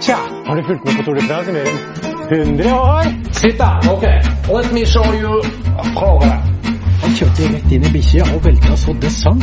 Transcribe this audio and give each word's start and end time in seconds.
Tja, 0.00 0.18
har 0.46 0.56
du 0.56 0.62
fulgt 0.62 0.84
med 0.84 0.96
på 0.96 1.02
Tour 1.02 1.14
de 1.14 1.20
France 1.20 1.50
i 1.50 1.52
mer 1.52 1.66
enn 1.70 1.78
100 2.30 2.74
år? 2.74 3.04
Sitt 3.32 3.58
da, 3.58 3.70
ok. 3.92 4.04
Let 4.56 4.72
me 4.72 4.84
show 4.86 5.14
you 5.14 5.42
program. 5.94 6.42
Han 7.02 7.14
kjørte 7.14 7.50
rett 7.52 7.72
inn 7.72 7.86
i 7.86 7.92
bikkja 7.94 8.26
og 8.34 8.42
velta 8.44 8.76
så 8.76 8.94
det 9.02 9.12
sang. 9.14 9.42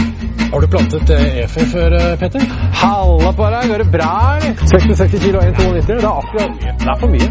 Har 0.51 0.59
du 0.61 0.67
plantet 0.67 1.09
efe 1.15 1.65
før, 1.71 1.95
eh, 1.99 2.17
Petter? 2.19 2.43
Halla 2.81 3.31
på 3.39 3.49
deg, 3.55 3.69
går 3.71 3.83
det 3.83 3.91
bra, 3.95 4.11
eller? 4.35 4.53
66 4.75 5.19
kilo 5.23 5.39
og 5.39 5.45
1,92, 5.47 5.87
det 5.87 6.03
er 6.03 6.09
akkurat 6.11 6.51
Det 6.61 6.89
er 6.93 6.99
for 6.99 7.07
mye. 7.15 7.29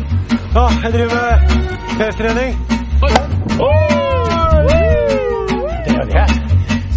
Ja, 0.56 0.66
jeg 0.84 0.92
driver 0.92 1.14
med 1.14 1.34
pesttrening. 1.98 2.52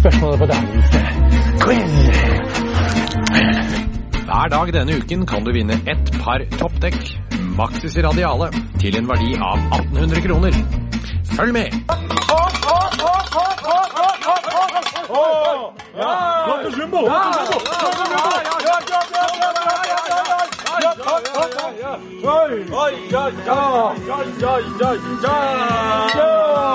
Spørsmålet 0.08 0.38
på 0.38 0.46
dagens 0.46 0.86
quiz. 1.62 1.92
Hver 4.24 4.48
dag 4.48 4.72
denne 4.72 4.96
uken 4.96 5.26
kan 5.26 5.44
du 5.44 5.52
vinne 5.52 5.76
ett 5.84 6.12
par 6.22 6.40
toppdekk, 6.56 6.96
Maxis 7.58 7.98
Radiale, 8.06 8.48
til 8.80 8.96
en 8.96 9.08
verdi 9.08 9.36
av 9.36 9.58
1800 9.82 10.24
kroner. 10.24 10.52
Følg 11.36 11.52
med! 11.52 11.68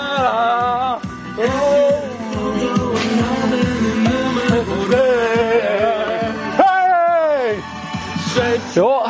Ja, 8.75 9.05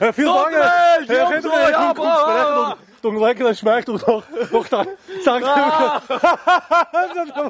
Eh, 0.00 0.12
vier. 0.12 0.30
Äh, 0.30 1.06
Herr 1.06 1.26
Federer, 1.28 1.70
ja, 1.70 1.92
bra! 1.92 2.76
komme 2.76 2.83
Doch 3.04 3.12
lecker, 3.12 3.44
das 3.44 3.58
schmeckt 3.58 3.90
und 3.90 4.00
doch, 4.08 4.22
doch 4.50 4.66
da, 4.66 4.86
sagt 5.22 5.44
maken 5.44 6.00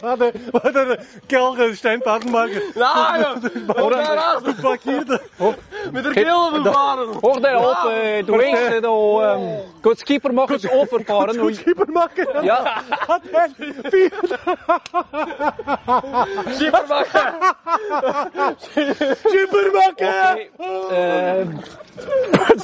warte, 0.02 0.32
warte, 0.50 0.98
Kelch, 1.28 1.78
Steinplattenmarke. 1.78 2.60
Nein, 2.74 3.24
oder? 3.68 4.42
op 4.42 4.60
parkiert. 4.60 5.08
Mit 5.92 6.04
der 6.04 6.12
Kille 6.12 6.34
de 6.64 6.72
Hoch 7.22 7.40
der 7.40 7.60
Hof, 7.60 7.84
du 8.26 8.32
weißt, 8.32 8.82
da, 8.82 9.38
gut 9.80 9.98
Skipper 10.00 10.32
machen, 10.32 10.56
es 10.56 10.68
offen 10.68 11.04
fahren. 11.04 11.54
Skipper? 11.54 11.86
Ja. 12.42 12.82
Skipper 16.56 16.84
machen! 16.88 17.20
Skipper! 19.28 21.46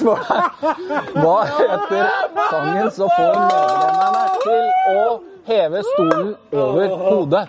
Hva 0.01 1.37
heter 1.47 2.07
sangen 2.51 2.91
som 2.91 3.11
får 3.15 3.37
medlemmene 3.39 4.23
til 4.43 4.65
å 4.91 5.03
heve 5.47 5.83
stolen 5.87 6.33
over 6.53 6.95
hodet? 7.05 7.45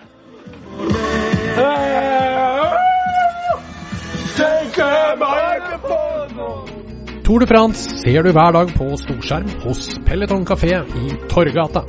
Tour 7.22 7.38
de 7.42 7.46
France 7.50 7.98
ser 8.02 8.22
du 8.22 8.30
hver 8.34 8.54
dag 8.54 8.70
på 8.76 8.86
storskjerm 9.02 9.50
hos 9.64 9.90
Peloton 10.06 10.46
kafé 10.46 10.78
i 11.02 11.16
Torgata. 11.32 11.82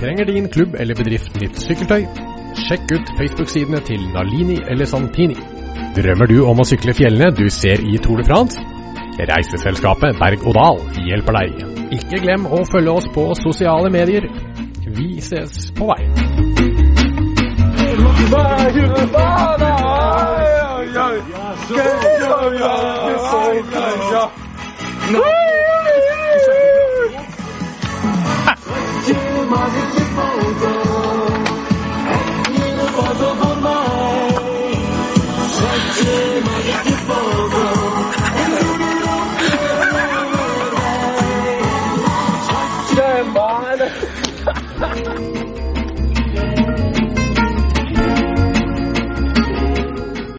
Trenger 0.00 0.26
din 0.26 0.50
klubb 0.50 0.74
eller 0.74 0.98
bedrift 0.98 1.38
nytt 1.38 1.58
sykkeltøy? 1.60 2.02
Sjekk 2.66 2.96
ut 2.96 3.14
Facebook-sidene 3.18 3.82
til 3.86 4.02
Nalini 4.14 4.58
eller 4.66 4.90
Santini. 4.90 5.38
Drømmer 5.94 6.26
du 6.30 6.40
om 6.46 6.62
å 6.62 6.66
sykle 6.66 6.94
fjellene 6.98 7.30
du 7.36 7.46
ser 7.52 7.82
i 7.82 7.98
Tour 8.02 8.18
de 8.22 8.26
France? 8.26 8.58
Reiseselskapet 9.18 10.18
Berg 10.20 10.46
og 10.46 10.54
Dal 10.56 10.80
hjelper 11.06 11.38
deg. 11.40 11.64
Ikke 11.96 12.22
glem 12.22 12.46
å 12.46 12.62
følge 12.70 12.94
oss 13.00 13.08
på 13.14 13.26
sosiale 13.42 13.90
medier. 13.92 14.28
Vi 14.86 15.20
ses 15.20 15.70
på 15.76 15.90
vei. 15.90 16.02
Ja. 25.10 25.49